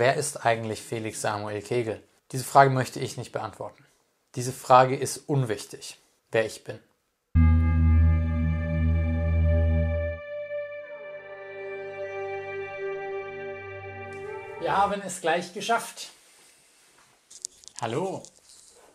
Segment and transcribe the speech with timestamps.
[0.00, 2.02] wer ist eigentlich Felix Samuel Kegel?
[2.32, 3.84] Diese Frage möchte ich nicht beantworten.
[4.34, 6.78] Diese Frage ist unwichtig, wer ich bin.
[14.60, 16.08] Wir haben es gleich geschafft.
[17.82, 18.22] Hallo.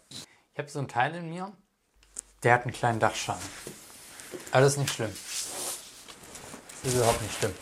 [0.09, 1.51] Ich habe so einen Teil in mir,
[2.41, 3.47] der hat einen kleinen Dachschaden.
[4.51, 5.15] Aber das ist nicht schlimm.
[6.81, 7.53] Das ist überhaupt nicht schlimm.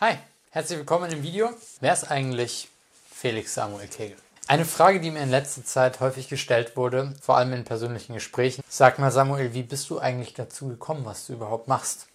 [0.00, 0.18] Hi,
[0.50, 1.50] herzlich willkommen im Video.
[1.80, 2.68] Wer ist eigentlich
[3.10, 4.16] Felix Samuel Kegel?
[4.46, 8.62] Eine Frage, die mir in letzter Zeit häufig gestellt wurde, vor allem in persönlichen Gesprächen.
[8.66, 12.06] Sag mal, Samuel, wie bist du eigentlich dazu gekommen, was du überhaupt machst?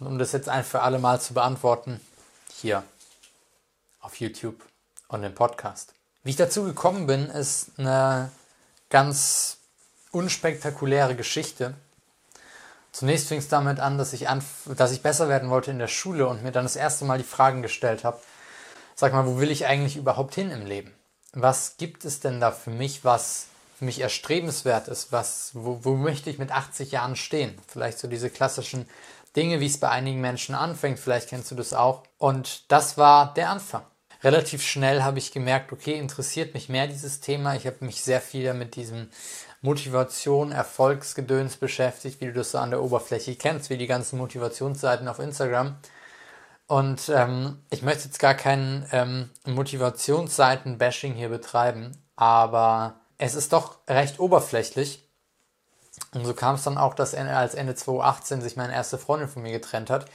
[0.00, 2.00] Und um das jetzt ein für alle Mal zu beantworten,
[2.52, 2.82] hier
[4.00, 4.60] auf YouTube
[5.08, 5.94] und im Podcast.
[6.24, 8.32] Wie ich dazu gekommen bin, ist eine
[8.90, 9.58] ganz
[10.10, 11.74] unspektakuläre Geschichte.
[12.96, 15.86] Zunächst fing es damit an, dass ich, anf dass ich besser werden wollte in der
[15.86, 18.18] Schule und mir dann das erste Mal die Fragen gestellt habe,
[18.94, 20.94] sag mal, wo will ich eigentlich überhaupt hin im Leben?
[21.34, 25.12] Was gibt es denn da für mich, was für mich erstrebenswert ist?
[25.12, 27.58] Was, wo, wo möchte ich mit 80 Jahren stehen?
[27.68, 28.88] Vielleicht so diese klassischen
[29.36, 32.02] Dinge, wie es bei einigen Menschen anfängt, vielleicht kennst du das auch.
[32.16, 33.82] Und das war der Anfang
[34.26, 37.54] relativ schnell habe ich gemerkt, okay, interessiert mich mehr dieses Thema.
[37.54, 39.08] Ich habe mich sehr viel mit diesem
[39.66, 45.08] Motivation, Erfolgsgedöns beschäftigt, wie du das so an der Oberfläche kennst, wie die ganzen Motivationsseiten
[45.08, 45.76] auf Instagram.
[46.68, 53.78] Und ähm, ich möchte jetzt gar kein ähm, Motivationsseiten-Bashing hier betreiben, aber es ist doch
[53.88, 55.04] recht oberflächlich.
[56.14, 59.42] Und so kam es dann auch, dass als Ende 2018 sich meine erste Freundin von
[59.42, 60.06] mir getrennt hat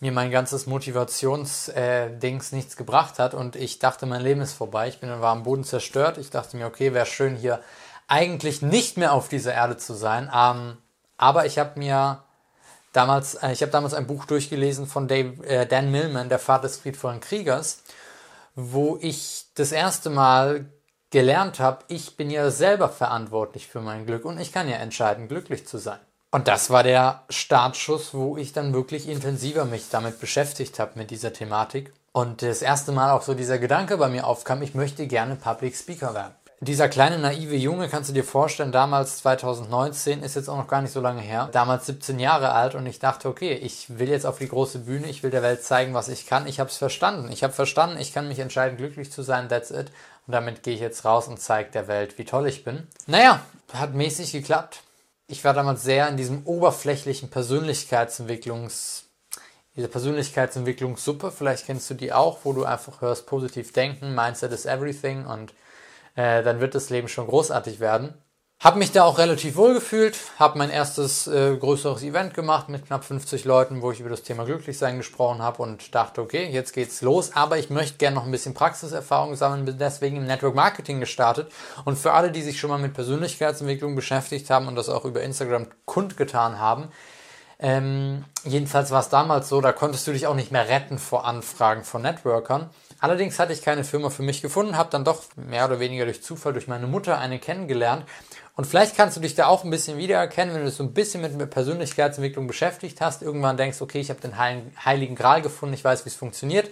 [0.00, 4.88] mir mein ganzes Motivationsdings äh, nichts gebracht hat und ich dachte, mein Leben ist vorbei.
[4.88, 6.18] Ich bin war am Boden zerstört.
[6.18, 7.60] Ich dachte mir, okay, wäre schön hier
[8.08, 10.30] eigentlich nicht mehr auf dieser Erde zu sein.
[10.34, 10.76] Ähm,
[11.16, 12.22] aber ich habe mir
[12.92, 16.62] damals, äh, ich habe damals ein Buch durchgelesen von Dave, äh, Dan Millman, der Vater
[16.62, 17.82] des friedvollen Kriegers,
[18.54, 20.66] wo ich das erste Mal
[21.10, 25.28] gelernt habe, ich bin ja selber verantwortlich für mein Glück und ich kann ja entscheiden,
[25.28, 26.00] glücklich zu sein.
[26.32, 31.12] Und das war der Startschuss, wo ich dann wirklich intensiver mich damit beschäftigt habe mit
[31.12, 31.92] dieser Thematik.
[32.10, 35.76] Und das erste Mal auch so dieser Gedanke bei mir aufkam, ich möchte gerne Public
[35.76, 36.34] Speaker werden.
[36.64, 40.82] Dieser kleine naive Junge, kannst du dir vorstellen, damals 2019, ist jetzt auch noch gar
[40.82, 44.26] nicht so lange her, damals 17 Jahre alt und ich dachte, okay, ich will jetzt
[44.26, 46.46] auf die große Bühne, ich will der Welt zeigen, was ich kann.
[46.46, 47.30] Ich habe es verstanden.
[47.32, 49.92] Ich habe verstanden, ich kann mich entscheiden, glücklich zu sein, that's it.
[50.26, 52.86] Und damit gehe ich jetzt raus und zeige der Welt, wie toll ich bin.
[53.06, 53.40] Naja,
[53.72, 54.80] hat mäßig geklappt
[55.26, 59.04] ich war damals sehr in diesem oberflächlichen Persönlichkeitsentwicklungs,
[59.76, 64.66] diese Persönlichkeitsentwicklungssuppe, vielleicht kennst du die auch, wo du einfach hörst, positiv denken, Mindset is
[64.66, 65.52] everything und
[66.14, 68.14] äh, dann wird das Leben schon großartig werden.
[68.60, 72.86] Habe mich da auch relativ wohl gefühlt, habe mein erstes äh, größeres Event gemacht mit
[72.86, 76.72] knapp 50 Leuten, wo ich über das Thema Glücklichsein gesprochen habe und dachte, okay, jetzt
[76.72, 80.54] geht's los, aber ich möchte gerne noch ein bisschen Praxiserfahrung sammeln, bin deswegen im Network
[80.54, 81.52] Marketing gestartet
[81.84, 85.20] und für alle, die sich schon mal mit Persönlichkeitsentwicklung beschäftigt haben und das auch über
[85.20, 86.88] Instagram kundgetan haben,
[87.58, 91.24] ähm, jedenfalls war es damals so, da konntest du dich auch nicht mehr retten vor
[91.26, 92.70] Anfragen von Networkern.
[93.00, 96.22] Allerdings hatte ich keine Firma für mich gefunden, habe dann doch mehr oder weniger durch
[96.22, 98.04] Zufall durch meine Mutter eine kennengelernt
[98.56, 100.94] und vielleicht kannst du dich da auch ein bisschen wiedererkennen, wenn du dich so ein
[100.94, 103.22] bisschen mit Persönlichkeitsentwicklung beschäftigt hast.
[103.22, 106.70] Irgendwann denkst, okay, ich habe den heiligen Gral gefunden, ich weiß, wie es funktioniert.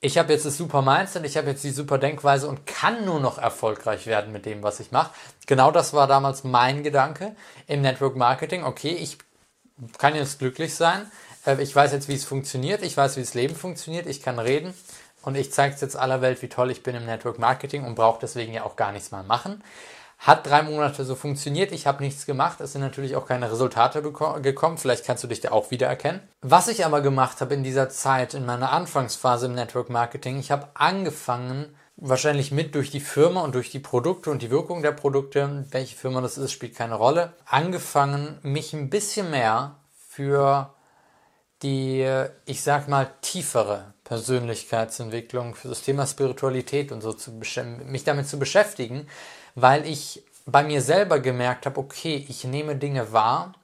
[0.00, 3.20] Ich habe jetzt das super Mindset, ich habe jetzt die super Denkweise und kann nur
[3.20, 5.12] noch erfolgreich werden mit dem, was ich mache.
[5.46, 7.36] Genau das war damals mein Gedanke
[7.68, 8.64] im Network Marketing.
[8.64, 9.18] Okay, ich
[9.98, 11.08] kann jetzt glücklich sein.
[11.46, 12.82] Äh, ich weiß jetzt, wie es funktioniert.
[12.82, 14.08] Ich weiß, wie das Leben funktioniert.
[14.08, 14.74] Ich kann reden.
[15.22, 18.20] Und ich zeige jetzt aller Welt, wie toll ich bin im Network Marketing und brauche
[18.20, 19.62] deswegen ja auch gar nichts mal machen.
[20.18, 21.72] Hat drei Monate so funktioniert.
[21.72, 22.60] Ich habe nichts gemacht.
[22.60, 24.78] Es sind natürlich auch keine Resultate gekommen.
[24.78, 26.20] Vielleicht kannst du dich da auch wiedererkennen.
[26.42, 30.52] Was ich aber gemacht habe in dieser Zeit, in meiner Anfangsphase im Network Marketing, ich
[30.52, 34.92] habe angefangen, wahrscheinlich mit durch die Firma und durch die Produkte und die Wirkung der
[34.92, 39.76] Produkte, welche Firma das ist, spielt keine Rolle, angefangen, mich ein bisschen mehr
[40.08, 40.72] für
[41.62, 42.08] die,
[42.44, 48.38] ich sag mal, tiefere Persönlichkeitsentwicklung, für das Thema Spiritualität und so zu mich damit zu
[48.38, 49.08] beschäftigen,
[49.54, 53.54] weil ich bei mir selber gemerkt habe, okay, ich nehme Dinge wahr,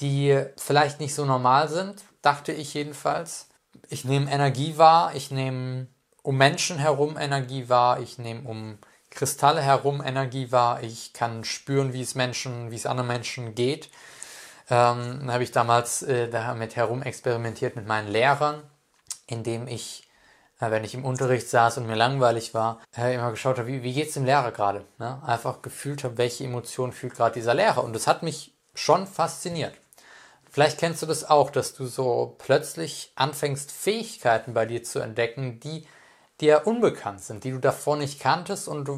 [0.00, 3.48] die vielleicht nicht so normal sind, dachte ich jedenfalls.
[3.88, 5.86] Ich nehme Energie wahr, ich nehme
[6.22, 8.78] um Menschen herum Energie wahr, ich nehme um
[9.10, 13.88] Kristalle herum Energie wahr, ich kann spüren, wie es Menschen, wie es anderen Menschen geht.
[14.68, 18.62] Ähm, habe ich damals äh, damit herum experimentiert mit meinen Lehrern,
[19.26, 20.06] indem ich
[20.58, 24.02] wenn ich im Unterricht saß und mir langweilig war, äh, immer geschaut habe, wie, wie
[24.02, 24.84] es dem Lehrer gerade.
[24.98, 25.22] Ne?
[25.24, 27.84] Einfach gefühlt habe, welche Emotionen fühlt gerade dieser Lehrer.
[27.84, 29.74] Und das hat mich schon fasziniert.
[30.50, 35.60] Vielleicht kennst du das auch, dass du so plötzlich anfängst, Fähigkeiten bei dir zu entdecken,
[35.60, 35.86] die
[36.40, 38.88] dir unbekannt sind, die du davor nicht kanntest und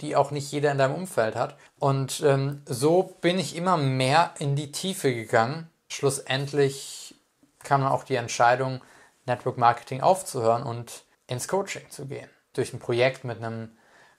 [0.00, 1.56] die auch nicht jeder in deinem Umfeld hat.
[1.78, 5.70] Und ähm, so bin ich immer mehr in die Tiefe gegangen.
[5.88, 7.14] Schlussendlich
[7.62, 8.80] kam dann auch die Entscheidung,
[9.26, 12.28] Network Marketing aufzuhören und ins Coaching zu gehen.
[12.54, 13.70] Durch ein Projekt mit einem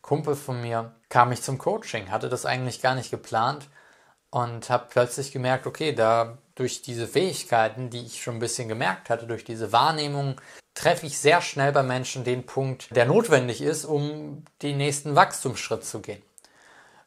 [0.02, 3.68] Kumpel von mir kam ich zum Coaching, hatte das eigentlich gar nicht geplant
[4.30, 9.10] und habe plötzlich gemerkt, okay, da durch diese Fähigkeiten, die ich schon ein bisschen gemerkt
[9.10, 10.40] hatte, durch diese Wahrnehmung,
[10.80, 15.84] treffe ich sehr schnell bei Menschen den Punkt, der notwendig ist, um den nächsten Wachstumsschritt
[15.84, 16.22] zu gehen.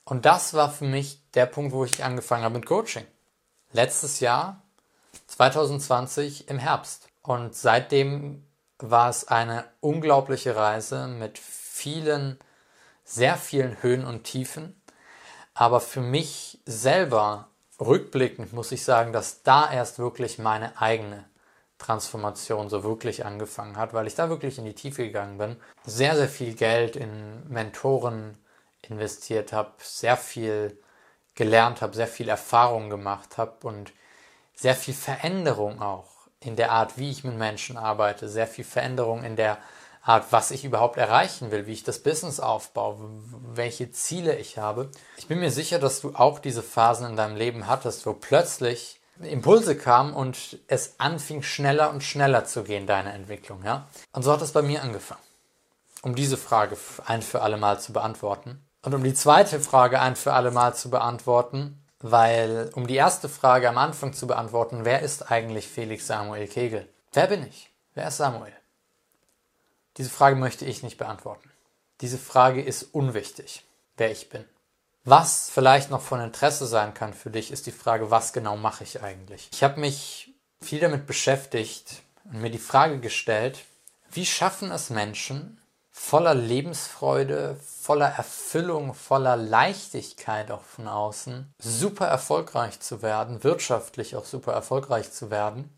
[0.04, 3.06] Und das war für mich der Punkt, wo ich angefangen habe mit Coaching.
[3.72, 4.62] Letztes Jahr,
[5.28, 7.08] 2020 im Herbst.
[7.22, 8.44] Und seitdem
[8.78, 12.38] war es eine unglaubliche Reise mit vielen,
[13.04, 14.78] sehr vielen Höhen und Tiefen.
[15.54, 17.48] Aber für mich selber,
[17.80, 21.24] rückblickend, muss ich sagen, dass da erst wirklich meine eigene
[21.82, 26.17] Transformation so wirklich angefangen hat, weil ich da wirklich in die Tiefe gegangen bin, sehr,
[26.17, 28.38] sehr viel Geld in Mentoren
[28.82, 30.79] investiert habe, sehr viel
[31.34, 33.93] gelernt habe, sehr viel Erfahrung gemacht habe und
[34.55, 36.08] sehr viel Veränderung auch
[36.40, 39.58] in der Art, wie ich mit Menschen arbeite, sehr viel Veränderung in der
[40.05, 42.99] Art, was ich überhaupt erreichen will, wie ich das Business aufbaue,
[43.55, 44.90] welche Ziele ich habe.
[45.17, 49.00] Ich bin mir sicher, dass du auch diese Phasen in deinem Leben hattest, wo plötzlich
[49.24, 53.86] Impulse kamen und es anfing schneller und schneller zu gehen, deine Entwicklung, ja?
[54.12, 55.22] Und so hat es bei mir angefangen.
[56.02, 56.76] Um diese Frage
[57.06, 58.60] ein für alle Mal zu beantworten.
[58.82, 63.28] Und um die zweite Frage ein für alle Mal zu beantworten, weil um die erste
[63.28, 66.88] Frage am Anfang zu beantworten, wer ist eigentlich Felix Samuel Kegel?
[67.12, 67.70] Wer bin ich?
[67.94, 68.52] Wer ist Samuel?
[69.98, 71.50] Diese Frage möchte ich nicht beantworten.
[72.00, 73.64] Diese Frage ist unwichtig,
[73.96, 74.44] wer ich bin.
[75.04, 78.84] Was vielleicht noch von Interesse sein kann für dich, ist die Frage, was genau mache
[78.84, 79.49] ich eigentlich?
[79.52, 83.58] Ich habe mich viel damit beschäftigt und mir die Frage gestellt,
[84.12, 85.60] wie schaffen es Menschen,
[85.90, 94.25] voller Lebensfreude, voller Erfüllung, voller Leichtigkeit auch von außen, super erfolgreich zu werden, wirtschaftlich auch
[94.25, 95.76] super erfolgreich zu werden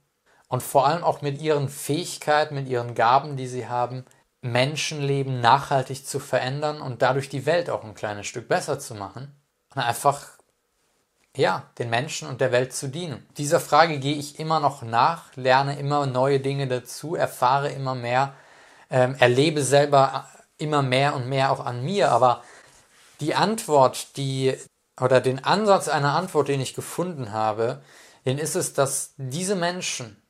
[0.49, 4.05] und vor allem auch mit ihren Fähigkeiten, mit ihren Gaben, die sie haben,
[4.45, 9.35] Menschenleben nachhaltig zu verändern und dadurch die Welt auch ein kleines Stück besser zu machen
[9.75, 10.39] und einfach
[11.37, 13.27] ja, den Menschen und der Welt zu dienen.
[13.39, 18.35] Dieser Frage gehe ich immer noch nach, lerne immer neue Dinge dazu, erfahre immer mehr
[18.91, 22.43] ähm, erlebe selber immer mehr und mehr auch an mir, aber
[23.21, 24.57] die Antwort, die
[25.01, 27.83] oder den Ansatz einer Antwort, den ich gefunden habe,
[28.25, 30.23] den ist es, dass diese Menschen,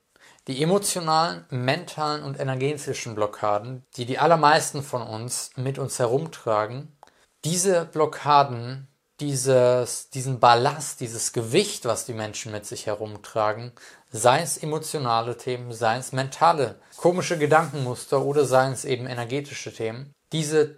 [0.46, 6.96] die emotionalen, mentalen und energetischen Blockaden, die die allermeisten von uns mit uns herumtragen,
[7.44, 8.88] diese Blockaden,
[9.20, 13.72] dieses, diesen Ballast, dieses Gewicht, was die Menschen mit sich herumtragen,
[14.10, 20.12] sei es emotionale Themen, sei es mentale, komische Gedankenmuster oder seien es eben energetische Themen,
[20.32, 20.76] diese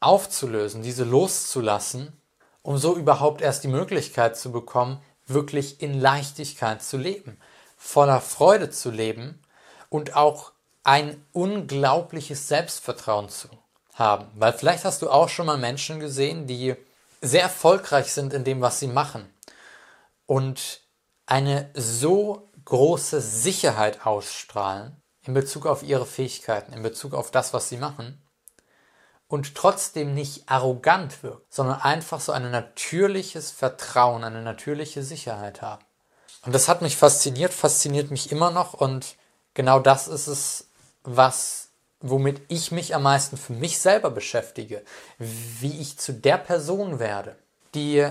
[0.00, 2.12] aufzulösen, diese loszulassen,
[2.62, 7.38] um so überhaupt erst die Möglichkeit zu bekommen, wirklich in Leichtigkeit zu leben,
[7.76, 9.40] voller Freude zu leben
[9.88, 10.52] und auch
[10.84, 13.48] ein unglaubliches Selbstvertrauen zu
[13.94, 14.28] haben.
[14.34, 16.76] Weil vielleicht hast du auch schon mal Menschen gesehen, die
[17.20, 19.32] sehr erfolgreich sind in dem, was sie machen
[20.26, 20.82] und
[21.26, 27.68] eine so große Sicherheit ausstrahlen in Bezug auf ihre Fähigkeiten, in Bezug auf das, was
[27.68, 28.22] sie machen
[29.28, 35.84] und trotzdem nicht arrogant wirkt, sondern einfach so ein natürliches Vertrauen, eine natürliche Sicherheit haben.
[36.46, 39.16] Und das hat mich fasziniert, fasziniert mich immer noch und
[39.54, 40.68] genau das ist es,
[41.02, 41.66] was
[42.00, 44.82] womit ich mich am meisten für mich selber beschäftige,
[45.18, 47.36] wie ich zu der Person werde,
[47.74, 48.08] die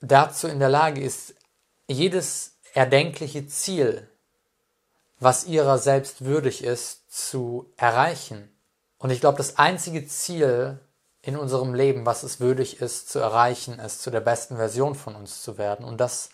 [0.00, 1.34] dazu in der Lage ist,
[1.86, 4.08] jedes erdenkliche Ziel,
[5.20, 8.50] was ihrer selbst würdig ist, zu erreichen.
[8.98, 10.78] Und ich glaube, das einzige Ziel
[11.20, 15.14] in unserem Leben, was es würdig ist zu erreichen, ist zu der besten Version von
[15.14, 15.84] uns zu werden.
[15.84, 16.30] Und das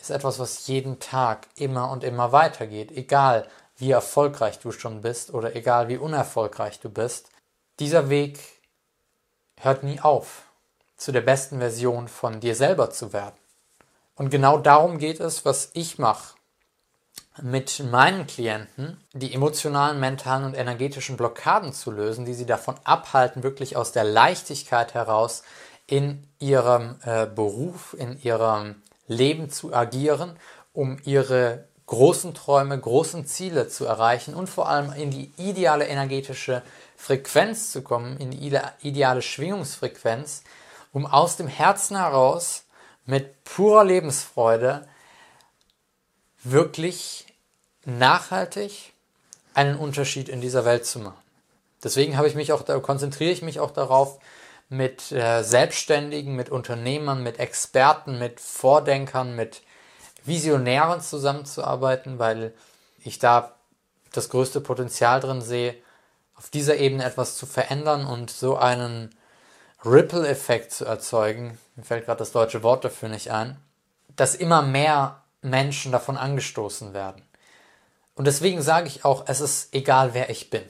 [0.00, 5.32] ist etwas, was jeden Tag immer und immer weitergeht, egal wie erfolgreich du schon bist
[5.32, 7.30] oder egal wie unerfolgreich du bist.
[7.78, 8.38] Dieser Weg
[9.58, 10.42] hört nie auf,
[10.96, 13.36] zu der besten Version von dir selber zu werden.
[14.14, 16.34] Und genau darum geht es, was ich mache
[17.40, 23.42] mit meinen Klienten, die emotionalen, mentalen und energetischen Blockaden zu lösen, die sie davon abhalten,
[23.42, 25.42] wirklich aus der Leichtigkeit heraus
[25.86, 30.36] in ihrem äh, Beruf, in ihrem Leben zu agieren,
[30.72, 36.62] um ihre großen Träume, großen Ziele zu erreichen und vor allem in die ideale energetische
[36.96, 40.44] Frequenz zu kommen, in die ideale Schwingungsfrequenz,
[40.92, 42.62] um aus dem Herzen heraus
[43.06, 44.86] mit purer Lebensfreude
[46.44, 47.26] wirklich
[47.84, 48.92] nachhaltig
[49.54, 51.18] einen Unterschied in dieser Welt zu machen.
[51.82, 54.20] Deswegen habe ich mich auch, konzentriere ich mich auch darauf,
[54.70, 59.62] mit äh, Selbstständigen, mit Unternehmern, mit Experten, mit Vordenkern, mit
[60.24, 62.54] Visionären zusammenzuarbeiten, weil
[63.00, 63.56] ich da
[64.12, 65.74] das größte Potenzial drin sehe,
[66.36, 69.14] auf dieser Ebene etwas zu verändern und so einen
[69.84, 71.58] Ripple-Effekt zu erzeugen.
[71.74, 73.56] Mir fällt gerade das deutsche Wort dafür nicht ein,
[74.16, 77.22] dass immer mehr Menschen davon angestoßen werden.
[78.14, 80.62] Und deswegen sage ich auch, es ist egal, wer ich bin.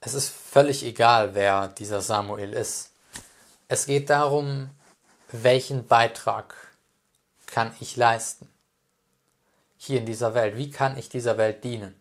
[0.00, 2.90] Es ist völlig egal, wer dieser Samuel ist.
[3.68, 4.70] Es geht darum,
[5.32, 6.54] welchen Beitrag
[7.46, 8.48] kann ich leisten
[9.76, 10.56] hier in dieser Welt?
[10.56, 12.00] Wie kann ich dieser Welt dienen?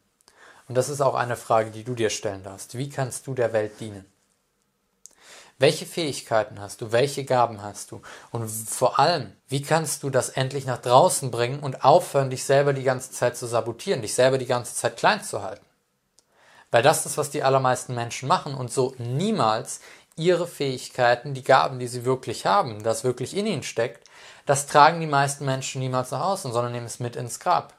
[0.67, 2.77] Und das ist auch eine Frage, die du dir stellen darfst.
[2.77, 4.05] Wie kannst du der Welt dienen?
[5.57, 6.91] Welche Fähigkeiten hast du?
[6.91, 8.01] Welche Gaben hast du?
[8.31, 12.73] Und vor allem, wie kannst du das endlich nach draußen bringen und aufhören, dich selber
[12.73, 15.64] die ganze Zeit zu sabotieren, dich selber die ganze Zeit klein zu halten?
[16.72, 19.79] Weil das ist, was die allermeisten Menschen machen und so niemals
[20.15, 24.07] ihre Fähigkeiten, die Gaben, die sie wirklich haben, das wirklich in ihnen steckt,
[24.45, 27.74] das tragen die meisten Menschen niemals nach außen, sondern nehmen es mit ins Grab.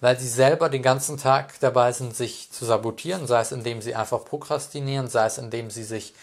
[0.00, 3.94] Weil sie selber den ganzen Tag dabei sind, sich zu sabotieren, sei es indem sie
[3.94, 6.14] einfach prokrastinieren, sei es indem sie sich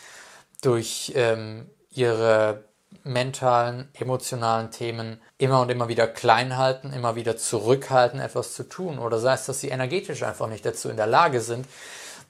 [0.62, 2.64] durch ähm, ihre
[3.04, 9.00] mentalen, emotionalen Themen immer und immer wieder klein halten, immer wieder zurückhalten, etwas zu tun.
[9.00, 11.68] Oder sei es, dass sie energetisch einfach nicht dazu in der Lage sind,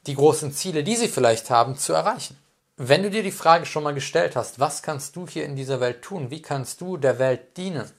[0.06, 2.38] die großen Ziele, die sie vielleicht haben, zu erreichen.
[2.78, 5.80] Wenn du dir die Frage schon mal gestellt hast, was kannst du hier in dieser
[5.80, 6.30] Welt tun?
[6.30, 7.92] Wie kannst du der Welt dienen?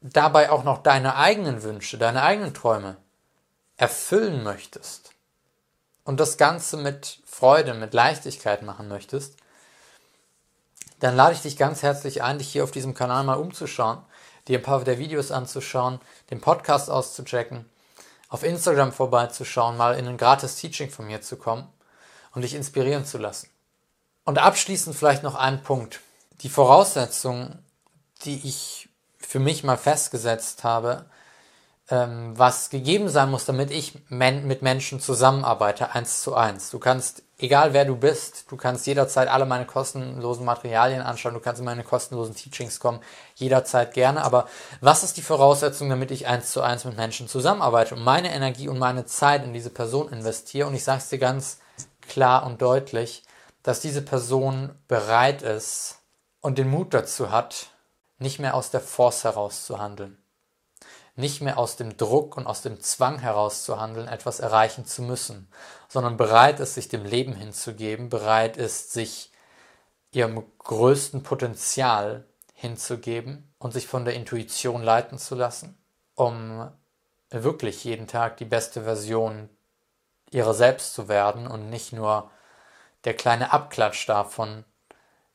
[0.00, 2.96] Dabei auch noch deine eigenen Wünsche, deine eigenen Träume
[3.76, 5.12] erfüllen möchtest
[6.04, 9.36] und das Ganze mit Freude, mit Leichtigkeit machen möchtest,
[11.00, 13.98] dann lade ich dich ganz herzlich ein, dich hier auf diesem Kanal mal umzuschauen,
[14.48, 17.64] dir ein paar der Videos anzuschauen, den Podcast auszuchecken,
[18.28, 21.68] auf Instagram vorbeizuschauen, mal in ein gratis Teaching von mir zu kommen
[22.32, 23.48] und dich inspirieren zu lassen.
[24.24, 26.00] Und abschließend vielleicht noch ein Punkt.
[26.40, 27.58] Die Voraussetzung,
[28.24, 31.06] die ich für mich mal festgesetzt habe,
[31.90, 36.70] ähm, was gegeben sein muss, damit ich men mit Menschen zusammenarbeite, eins zu eins.
[36.70, 41.40] Du kannst, egal wer du bist, du kannst jederzeit alle meine kostenlosen Materialien anschauen, du
[41.40, 43.00] kannst in meine kostenlosen Teachings kommen,
[43.34, 44.24] jederzeit gerne.
[44.24, 44.48] Aber
[44.80, 48.68] was ist die Voraussetzung, damit ich eins zu eins mit Menschen zusammenarbeite und meine Energie
[48.68, 50.66] und meine Zeit in diese Person investiere?
[50.66, 51.58] Und ich sage es dir ganz
[52.08, 53.24] klar und deutlich,
[53.62, 55.98] dass diese Person bereit ist
[56.40, 57.68] und den Mut dazu hat,
[58.18, 60.18] nicht mehr aus der Force heraus zu handeln,
[61.16, 65.02] nicht mehr aus dem Druck und aus dem Zwang heraus zu handeln, etwas erreichen zu
[65.02, 65.48] müssen,
[65.88, 69.30] sondern bereit ist, sich dem Leben hinzugeben, bereit ist, sich
[70.10, 75.78] ihrem größten Potenzial hinzugeben und sich von der Intuition leiten zu lassen,
[76.14, 76.70] um
[77.30, 79.48] wirklich jeden Tag die beste Version
[80.30, 82.30] ihrer selbst zu werden und nicht nur
[83.04, 84.64] der kleine Abklatsch davon,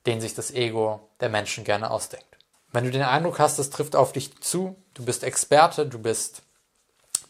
[0.05, 2.28] den sich das Ego der Menschen gerne ausdenkt.
[2.71, 6.43] Wenn du den Eindruck hast, es trifft auf dich zu, du bist Experte, du bist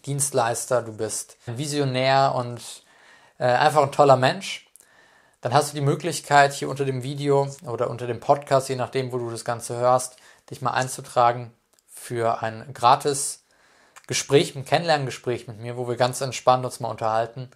[0.05, 2.61] Dienstleister, du bist Visionär und
[3.37, 4.67] äh, einfach ein toller Mensch,
[5.41, 9.13] dann hast du die Möglichkeit, hier unter dem Video oder unter dem Podcast, je nachdem,
[9.13, 10.17] wo du das Ganze hörst,
[10.49, 11.53] dich mal einzutragen
[11.87, 13.45] für ein gratis
[14.07, 17.49] Gespräch, ein Kennenlerngespräch mit mir, wo wir ganz entspannt uns mal unterhalten.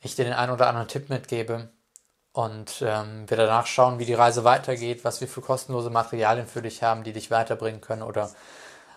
[0.00, 1.70] Ich dir den einen oder anderen Tipp mitgebe
[2.32, 6.62] und ähm, wir danach schauen, wie die Reise weitergeht, was wir für kostenlose Materialien für
[6.62, 8.30] dich haben, die dich weiterbringen können oder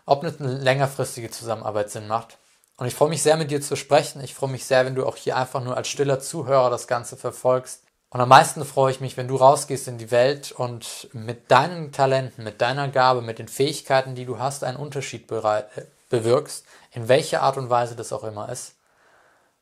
[0.05, 2.37] ob eine längerfristige Zusammenarbeit Sinn macht.
[2.77, 4.23] Und ich freue mich sehr, mit dir zu sprechen.
[4.23, 7.15] Ich freue mich sehr, wenn du auch hier einfach nur als stiller Zuhörer das Ganze
[7.15, 7.83] verfolgst.
[8.09, 11.91] Und am meisten freue ich mich, wenn du rausgehst in die Welt und mit deinen
[11.91, 17.41] Talenten, mit deiner Gabe, mit den Fähigkeiten, die du hast, einen Unterschied bewirkst, in welcher
[17.41, 18.75] Art und Weise das auch immer ist.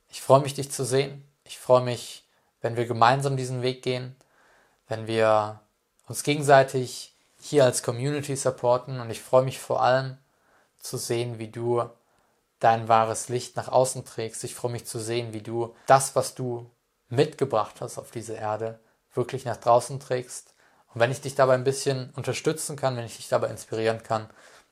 [0.08, 1.24] Ich freue mich, dich zu sehen.
[1.44, 2.24] Ich freue mich,
[2.62, 4.16] wenn wir gemeinsam diesen Weg gehen,
[4.88, 5.60] wenn wir
[6.08, 10.18] uns gegenseitig hier als Community supporten und ich freue mich vor allem
[10.80, 11.84] zu sehen, wie du
[12.60, 14.44] dein wahres Licht nach außen trägst.
[14.44, 16.70] Ich freue mich zu sehen, wie du das, was du
[17.08, 18.80] mitgebracht hast auf diese Erde,
[19.14, 20.54] wirklich nach draußen trägst.
[20.94, 24.30] Und wenn ich dich dabei ein bisschen unterstützen kann, wenn ich dich dabei inspirieren kann,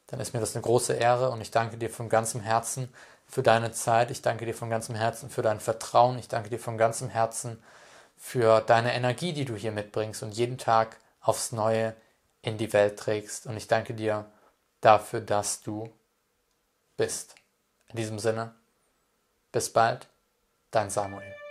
[0.08, 2.90] dann ist mir das eine große Ehre und ich danke dir von ganzem Herzen
[3.28, 4.10] für deine Zeit.
[4.10, 6.18] Ich danke dir von ganzem Herzen für dein Vertrauen.
[6.18, 7.62] Ich danke dir von ganzem Herzen
[8.18, 11.96] für deine Energie, die du hier mitbringst und jeden Tag aufs Neue
[12.42, 13.46] in die Welt trägst.
[13.46, 14.26] Und ich danke dir
[14.82, 15.92] dafür, dass du
[16.98, 17.36] bist.
[17.90, 18.54] In diesem Sinne,
[19.52, 20.08] bis bald,
[20.72, 21.47] dein Samuel.